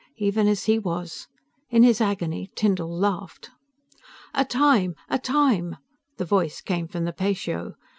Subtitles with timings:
[0.17, 1.27] even as he was.
[1.69, 3.51] In his agony, Tyndall laughed.
[4.33, 4.95] "A Time!
[5.11, 5.77] A Time!"
[6.17, 7.75] The voice came from the patio.